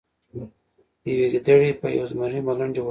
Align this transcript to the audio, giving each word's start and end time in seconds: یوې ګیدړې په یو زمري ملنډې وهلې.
یوې 1.11 1.27
ګیدړې 1.33 1.71
په 1.79 1.87
یو 1.97 2.05
زمري 2.11 2.39
ملنډې 2.47 2.71
وهلې. 2.71 2.79